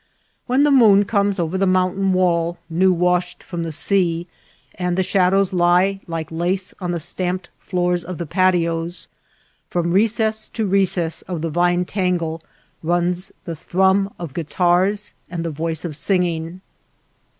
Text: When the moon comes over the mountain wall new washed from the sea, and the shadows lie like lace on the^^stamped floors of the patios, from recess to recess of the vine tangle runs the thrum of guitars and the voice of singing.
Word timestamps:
When 0.47 0.63
the 0.63 0.71
moon 0.71 1.05
comes 1.05 1.39
over 1.39 1.59
the 1.59 1.67
mountain 1.67 2.11
wall 2.11 2.57
new 2.71 2.91
washed 2.91 3.43
from 3.43 3.61
the 3.61 3.71
sea, 3.71 4.25
and 4.73 4.97
the 4.97 5.03
shadows 5.03 5.53
lie 5.53 6.01
like 6.07 6.31
lace 6.31 6.73
on 6.79 6.89
the^^stamped 6.91 7.49
floors 7.59 8.03
of 8.03 8.17
the 8.17 8.25
patios, 8.25 9.07
from 9.69 9.91
recess 9.91 10.47
to 10.53 10.65
recess 10.65 11.21
of 11.21 11.41
the 11.43 11.51
vine 11.51 11.85
tangle 11.85 12.41
runs 12.81 13.31
the 13.45 13.55
thrum 13.55 14.11
of 14.17 14.33
guitars 14.33 15.13
and 15.29 15.43
the 15.45 15.51
voice 15.51 15.85
of 15.85 15.95
singing. 15.95 16.61